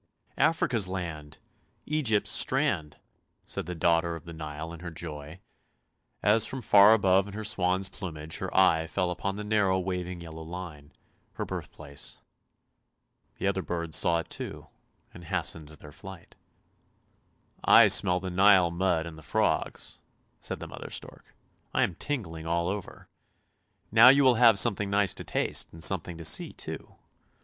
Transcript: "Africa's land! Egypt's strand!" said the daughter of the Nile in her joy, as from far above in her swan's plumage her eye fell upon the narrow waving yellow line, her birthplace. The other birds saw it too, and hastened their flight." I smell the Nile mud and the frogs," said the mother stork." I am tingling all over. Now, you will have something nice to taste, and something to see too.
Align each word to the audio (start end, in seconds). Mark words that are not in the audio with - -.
"Africa's 0.49 0.87
land! 0.87 1.37
Egypt's 1.85 2.31
strand!" 2.31 2.97
said 3.45 3.67
the 3.67 3.75
daughter 3.75 4.15
of 4.15 4.25
the 4.25 4.33
Nile 4.33 4.73
in 4.73 4.79
her 4.79 4.89
joy, 4.89 5.39
as 6.23 6.47
from 6.47 6.63
far 6.63 6.95
above 6.95 7.27
in 7.27 7.33
her 7.35 7.43
swan's 7.43 7.87
plumage 7.87 8.37
her 8.39 8.51
eye 8.57 8.87
fell 8.87 9.11
upon 9.11 9.35
the 9.35 9.43
narrow 9.43 9.77
waving 9.79 10.19
yellow 10.21 10.41
line, 10.41 10.91
her 11.33 11.45
birthplace. 11.45 12.17
The 13.37 13.45
other 13.45 13.61
birds 13.61 13.95
saw 13.95 14.21
it 14.21 14.29
too, 14.31 14.69
and 15.13 15.25
hastened 15.25 15.67
their 15.69 15.91
flight." 15.91 16.33
I 17.79 17.87
smell 17.87 18.19
the 18.19 18.31
Nile 18.31 18.71
mud 18.71 19.05
and 19.05 19.19
the 19.19 19.21
frogs," 19.21 19.99
said 20.39 20.59
the 20.59 20.65
mother 20.67 20.89
stork." 20.89 21.35
I 21.75 21.83
am 21.83 21.93
tingling 21.93 22.47
all 22.47 22.69
over. 22.69 23.07
Now, 23.91 24.09
you 24.09 24.23
will 24.23 24.33
have 24.33 24.57
something 24.57 24.89
nice 24.89 25.13
to 25.13 25.23
taste, 25.23 25.71
and 25.71 25.83
something 25.83 26.17
to 26.17 26.25
see 26.25 26.53
too. 26.53 26.95